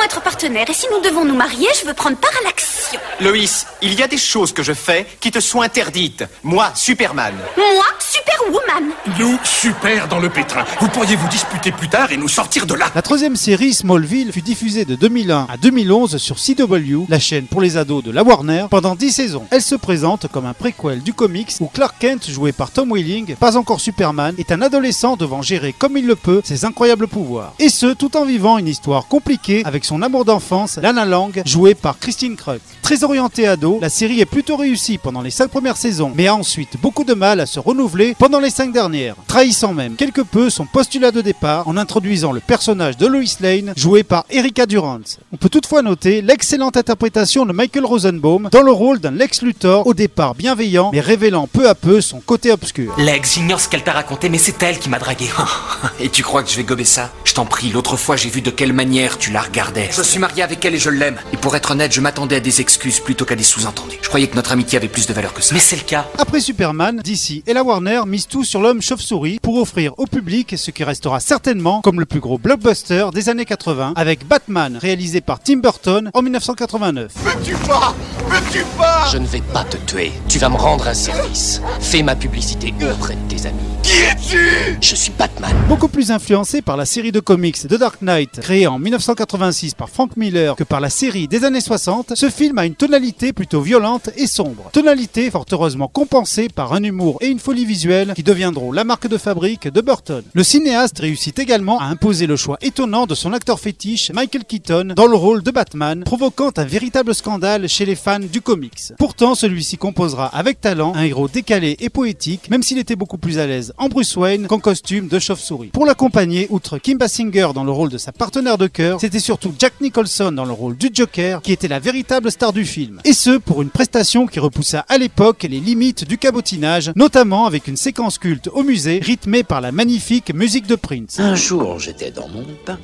Être 0.04 0.20
partenaires 0.20 0.68
et 0.68 0.74
si 0.74 0.86
nous 0.92 1.00
devons 1.00 1.24
nous 1.24 1.34
marier, 1.34 1.68
je 1.80 1.86
veux 1.86 1.94
prendre 1.94 2.16
part 2.16 2.32
à 2.40 2.44
l'action. 2.44 3.00
Loïs, 3.20 3.66
il 3.80 3.98
y 3.98 4.02
a 4.02 4.06
des 4.06 4.18
choses 4.18 4.52
que 4.52 4.62
je 4.62 4.72
fais 4.72 5.06
qui 5.20 5.30
te 5.30 5.40
sont 5.40 5.62
interdites. 5.62 6.24
Moi, 6.42 6.70
Superman. 6.74 7.34
Moi, 7.56 7.84
Superwoman. 7.98 8.90
Nous, 9.18 9.38
super 9.44 10.06
dans 10.08 10.18
le 10.18 10.28
pétrin. 10.28 10.64
Vous 10.80 10.88
pourriez 10.88 11.16
vous 11.16 11.28
disputer 11.28 11.72
plus 11.72 11.88
tard 11.88 12.12
et 12.12 12.16
nous 12.16 12.28
sortir 12.28 12.66
de 12.66 12.74
là. 12.74 12.90
La 12.94 13.02
troisième 13.02 13.36
série, 13.36 13.72
Smallville, 13.72 14.32
fut 14.32 14.42
diffusée 14.42 14.84
de 14.84 14.94
2001 14.94 15.46
à 15.50 15.56
2011 15.56 16.18
sur 16.18 16.36
CW, 16.36 17.06
la 17.08 17.18
chaîne 17.18 17.46
pour 17.46 17.60
les 17.60 17.76
ados 17.76 18.04
de 18.04 18.10
la 18.10 18.22
Warner, 18.22 18.66
pendant 18.70 18.94
10 18.94 19.10
saisons. 19.10 19.46
Elle 19.50 19.62
se 19.62 19.74
présente 19.74 20.28
comme 20.28 20.46
un 20.46 20.52
préquel 20.52 21.02
du 21.02 21.14
comics 21.14 21.52
où 21.60 21.66
Clark 21.66 21.96
Kent, 21.98 22.30
joué 22.30 22.52
par 22.52 22.70
Tom 22.70 22.92
Welling, 22.92 23.36
pas 23.36 23.56
encore 23.56 23.80
Superman, 23.80 24.34
est 24.38 24.52
un 24.52 24.60
adolescent 24.60 25.16
devant 25.16 25.42
gérer 25.42 25.72
comme 25.72 25.96
il 25.96 26.06
le 26.06 26.16
peut 26.16 26.42
ses 26.44 26.64
incroyables 26.64 27.08
pouvoirs. 27.08 27.54
Et 27.58 27.68
ce, 27.68 27.86
tout 27.86 28.16
en 28.16 28.24
vivant 28.24 28.58
une 28.58 28.68
histoire 28.68 29.06
compliquée 29.06 29.62
avec 29.64 29.84
son 29.84 29.93
amour 30.02 30.24
d'enfance, 30.24 30.78
Lana 30.78 31.04
Lang, 31.04 31.42
jouée 31.44 31.74
par 31.74 31.98
Christine 31.98 32.36
Krug. 32.36 32.60
Très 32.82 33.02
orientée 33.02 33.46
ado, 33.46 33.78
la 33.80 33.88
série 33.88 34.20
est 34.20 34.26
plutôt 34.26 34.56
réussie 34.56 34.98
pendant 34.98 35.22
les 35.22 35.30
5 35.30 35.48
premières 35.48 35.76
saisons, 35.76 36.12
mais 36.14 36.26
a 36.26 36.34
ensuite 36.34 36.76
beaucoup 36.80 37.04
de 37.04 37.14
mal 37.14 37.40
à 37.40 37.46
se 37.46 37.58
renouveler 37.58 38.14
pendant 38.18 38.40
les 38.40 38.50
5 38.50 38.72
dernières, 38.72 39.16
trahissant 39.26 39.72
même 39.72 39.96
quelque 39.96 40.20
peu 40.20 40.50
son 40.50 40.66
postulat 40.66 41.10
de 41.10 41.20
départ 41.20 41.66
en 41.66 41.76
introduisant 41.76 42.32
le 42.32 42.40
personnage 42.40 42.96
de 42.96 43.06
Lois 43.06 43.22
Lane, 43.40 43.72
joué 43.76 44.02
par 44.02 44.24
Erika 44.30 44.66
Durant. 44.66 45.00
On 45.32 45.36
peut 45.36 45.48
toutefois 45.48 45.82
noter 45.82 46.22
l'excellente 46.22 46.76
interprétation 46.76 47.46
de 47.46 47.52
Michael 47.52 47.84
Rosenbaum 47.84 48.48
dans 48.52 48.62
le 48.62 48.70
rôle 48.70 49.00
d'un 49.00 49.10
Lex 49.10 49.42
Luthor 49.42 49.86
au 49.86 49.94
départ 49.94 50.34
bienveillant, 50.34 50.90
mais 50.92 51.00
révélant 51.00 51.46
peu 51.46 51.68
à 51.68 51.74
peu 51.74 52.00
son 52.00 52.20
côté 52.20 52.52
obscur. 52.52 52.94
Lex, 52.98 53.34
j'ignore 53.34 53.60
ce 53.60 53.68
qu'elle 53.68 53.82
t'a 53.82 53.92
raconté, 53.92 54.28
mais 54.28 54.38
c'est 54.38 54.62
elle 54.62 54.78
qui 54.78 54.88
m'a 54.88 54.98
dragué. 54.98 55.26
Et 56.00 56.08
tu 56.08 56.22
crois 56.22 56.42
que 56.42 56.50
je 56.50 56.56
vais 56.56 56.64
gober 56.64 56.84
ça? 56.84 57.10
Je 57.24 57.34
t'en 57.34 57.46
prie, 57.46 57.70
l'autre 57.70 57.96
fois 57.96 58.16
j'ai 58.16 58.28
vu 58.28 58.42
de 58.42 58.50
quelle 58.50 58.72
manière 58.72 59.18
tu 59.18 59.30
la 59.30 59.40
regardais. 59.40 59.83
Je 59.90 60.02
suis 60.02 60.18
marié 60.18 60.42
avec 60.42 60.64
elle 60.64 60.74
et 60.74 60.78
je 60.78 60.90
l'aime. 60.90 61.16
Et 61.32 61.36
pour 61.36 61.54
être 61.56 61.70
honnête, 61.70 61.92
je 61.92 62.00
m'attendais 62.00 62.36
à 62.36 62.40
des 62.40 62.60
excuses 62.60 63.00
plutôt 63.00 63.24
qu'à 63.24 63.36
des 63.36 63.42
sous-entendus. 63.42 63.98
Je 64.02 64.08
croyais 64.08 64.26
que 64.26 64.36
notre 64.36 64.52
amitié 64.52 64.78
avait 64.78 64.88
plus 64.88 65.06
de 65.06 65.12
valeur 65.12 65.32
que 65.32 65.42
ça. 65.42 65.54
Mais 65.54 65.60
c'est 65.60 65.76
le 65.76 65.82
cas. 65.82 66.06
Après 66.18 66.40
Superman, 66.40 67.00
DC 67.04 67.42
et 67.46 67.52
la 67.52 67.62
Warner 67.62 68.02
misent 68.06 68.26
tout 68.28 68.44
sur 68.44 68.60
l'homme 68.60 68.82
chauve-souris 68.82 69.38
pour 69.42 69.56
offrir 69.60 69.92
au 69.98 70.06
public 70.06 70.54
ce 70.56 70.70
qui 70.70 70.84
restera 70.84 71.20
certainement 71.20 71.80
comme 71.80 72.00
le 72.00 72.06
plus 72.06 72.20
gros 72.20 72.38
blockbuster 72.38 73.06
des 73.12 73.28
années 73.28 73.44
80 73.44 73.94
avec 73.96 74.26
Batman 74.26 74.76
réalisé 74.76 75.20
par 75.20 75.40
Tim 75.40 75.58
Burton 75.58 76.10
en 76.12 76.22
1989. 76.22 77.12
Me 77.24 77.44
tue 77.44 77.54
pas? 77.66 77.94
Me 78.30 78.52
tue 78.52 78.64
pas? 78.78 79.06
Je 79.12 79.18
ne 79.18 79.26
vais 79.26 79.42
pas 79.52 79.64
te 79.64 79.76
tuer. 79.76 80.12
Tu 80.28 80.38
vas 80.38 80.48
me 80.48 80.56
rendre 80.56 80.88
un 80.88 80.94
service. 80.94 81.60
Fais 81.80 82.02
ma 82.02 82.16
publicité 82.16 82.72
auprès 82.90 83.14
de 83.14 83.20
tes 83.34 83.46
amis. 83.46 83.58
Qui 83.82 83.98
es-tu? 83.98 84.78
Je 84.80 84.94
suis 84.94 85.12
Batman. 85.18 85.52
Beaucoup 85.68 85.88
plus 85.88 86.10
influencé 86.10 86.62
par 86.62 86.76
la 86.76 86.86
série 86.86 87.12
de 87.12 87.20
comics 87.20 87.68
The 87.68 87.74
Dark 87.74 88.00
Knight, 88.00 88.40
créée 88.40 88.66
en 88.66 88.78
1986 88.78 89.73
par 89.74 89.90
Frank 89.90 90.16
Miller, 90.16 90.56
que 90.56 90.64
par 90.64 90.80
la 90.80 90.90
série 90.90 91.28
des 91.28 91.44
années 91.44 91.60
60, 91.60 92.14
ce 92.14 92.30
film 92.30 92.58
a 92.58 92.66
une 92.66 92.74
tonalité 92.74 93.32
plutôt 93.32 93.60
violente 93.60 94.10
et 94.16 94.26
sombre. 94.26 94.70
Tonalité 94.72 95.30
fort 95.30 95.46
heureusement 95.52 95.88
compensée 95.88 96.48
par 96.48 96.72
un 96.72 96.82
humour 96.82 97.18
et 97.20 97.28
une 97.28 97.38
folie 97.38 97.64
visuelle 97.64 98.12
qui 98.14 98.22
deviendront 98.22 98.72
la 98.72 98.84
marque 98.84 99.08
de 99.08 99.18
fabrique 99.18 99.68
de 99.68 99.80
Burton. 99.80 100.22
Le 100.32 100.42
cinéaste 100.42 100.98
réussit 100.98 101.38
également 101.38 101.80
à 101.80 101.84
imposer 101.84 102.26
le 102.26 102.36
choix 102.36 102.58
étonnant 102.62 103.06
de 103.06 103.14
son 103.14 103.32
acteur 103.32 103.60
fétiche, 103.60 104.10
Michael 104.12 104.44
Keaton, 104.44 104.92
dans 104.96 105.06
le 105.06 105.16
rôle 105.16 105.42
de 105.42 105.50
Batman, 105.50 106.04
provoquant 106.04 106.50
un 106.56 106.64
véritable 106.64 107.14
scandale 107.14 107.68
chez 107.68 107.84
les 107.84 107.96
fans 107.96 108.20
du 108.20 108.40
comics. 108.40 108.92
Pourtant, 108.98 109.34
celui-ci 109.34 109.76
composera 109.76 110.26
avec 110.26 110.60
talent 110.60 110.92
un 110.94 111.02
héros 111.02 111.28
décalé 111.28 111.76
et 111.80 111.88
poétique, 111.88 112.50
même 112.50 112.62
s'il 112.62 112.78
était 112.78 112.96
beaucoup 112.96 113.18
plus 113.18 113.38
à 113.38 113.46
l'aise 113.46 113.72
en 113.78 113.88
Bruce 113.88 114.16
Wayne 114.16 114.46
qu'en 114.46 114.58
costume 114.58 115.08
de 115.08 115.18
chauve-souris. 115.18 115.68
Pour 115.68 115.86
l'accompagner, 115.86 116.46
outre 116.50 116.78
Kim 116.78 116.98
Basinger 116.98 117.48
dans 117.54 117.64
le 117.64 117.72
rôle 117.72 117.90
de 117.90 117.98
sa 117.98 118.12
partenaire 118.12 118.58
de 118.58 118.66
cœur, 118.66 119.00
c'était 119.00 119.18
surtout 119.18 119.52
Jack 119.64 119.80
Nicholson 119.80 120.30
dans 120.30 120.44
le 120.44 120.52
rôle 120.52 120.76
du 120.76 120.90
Joker 120.92 121.40
qui 121.40 121.50
était 121.50 121.68
la 121.68 121.78
véritable 121.78 122.30
star 122.30 122.52
du 122.52 122.66
film. 122.66 123.00
Et 123.06 123.14
ce, 123.14 123.38
pour 123.38 123.62
une 123.62 123.70
prestation 123.70 124.26
qui 124.26 124.38
repoussa 124.38 124.84
à 124.90 124.98
l'époque 124.98 125.44
les 125.44 125.58
limites 125.58 126.06
du 126.06 126.18
cabotinage, 126.18 126.92
notamment 126.96 127.46
avec 127.46 127.66
une 127.66 127.78
séquence 127.78 128.18
culte 128.18 128.48
au 128.48 128.62
musée 128.62 128.98
rythmée 129.02 129.42
par 129.42 129.62
la 129.62 129.72
magnifique 129.72 130.34
musique 130.34 130.66
de 130.66 130.74
Prince. 130.74 131.18
Un 131.18 131.34
jour, 131.34 131.78
j'étais 131.78 132.10
dans 132.10 132.28
mon 132.28 132.44
pain, 132.66 132.78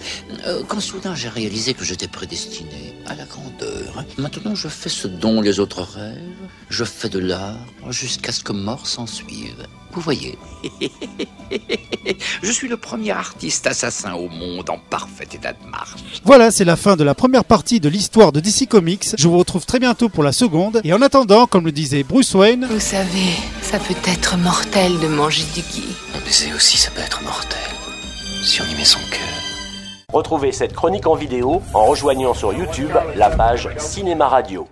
euh, 0.46 0.62
quand 0.66 0.80
soudain 0.80 1.14
j'ai 1.14 1.28
réalisé 1.28 1.74
que 1.74 1.84
j'étais 1.84 2.08
prédestiné 2.08 2.94
à 3.04 3.14
la 3.14 3.26
grandeur. 3.26 4.02
Maintenant, 4.16 4.54
je 4.54 4.68
fais 4.68 4.88
ce 4.88 5.06
dont 5.06 5.42
les 5.42 5.60
autres 5.60 5.82
rêvent. 5.82 6.16
Je 6.70 6.84
fais 6.84 7.10
de 7.10 7.18
l'art 7.18 7.58
jusqu'à 7.90 8.32
ce 8.32 8.42
que 8.42 8.52
mort 8.52 8.86
s'en 8.86 9.06
suive. 9.06 9.66
Vous 9.92 10.00
voyez 10.00 10.38
Je 12.42 12.52
suis 12.52 12.68
le 12.68 12.76
premier 12.76 13.10
artiste 13.10 13.66
assassin 13.66 14.14
au 14.14 14.28
monde 14.28 14.70
en 14.70 14.78
parfait 14.78 15.28
état 15.32 15.52
de 15.52 15.68
marche. 15.68 16.00
Voilà, 16.24 16.50
c'est 16.50 16.64
la 16.64 16.76
fin 16.76 16.96
de 16.96 17.04
la 17.04 17.14
première 17.14 17.44
partie 17.44 17.80
de 17.80 17.88
l'histoire 17.88 18.32
de 18.32 18.40
DC 18.40 18.68
Comics. 18.68 19.14
Je 19.18 19.28
vous 19.28 19.38
retrouve 19.38 19.66
très 19.66 19.78
bientôt 19.78 20.08
pour 20.08 20.22
la 20.22 20.32
seconde. 20.32 20.80
Et 20.84 20.92
en 20.92 21.02
attendant, 21.02 21.46
comme 21.46 21.64
le 21.64 21.72
disait 21.72 22.02
Bruce 22.02 22.34
Wayne, 22.34 22.66
Vous 22.70 22.80
savez, 22.80 23.34
ça 23.62 23.78
peut 23.78 23.94
être 24.06 24.36
mortel 24.36 24.98
de 25.00 25.08
manger 25.08 25.44
du 25.54 25.60
gui. 25.60 25.84
Un 26.14 26.24
baiser 26.24 26.52
aussi, 26.54 26.76
ça 26.76 26.90
peut 26.90 27.00
être 27.00 27.22
mortel. 27.22 27.58
Si 28.44 28.62
on 28.62 28.64
y 28.64 28.74
met 28.76 28.84
son 28.84 29.00
cœur. 29.10 29.40
Retrouvez 30.12 30.52
cette 30.52 30.72
chronique 30.72 31.06
en 31.06 31.14
vidéo 31.14 31.62
en 31.74 31.84
rejoignant 31.84 32.34
sur 32.34 32.52
YouTube 32.52 32.90
la 33.14 33.30
page 33.30 33.68
Cinéma 33.78 34.28
Radio. 34.28 34.66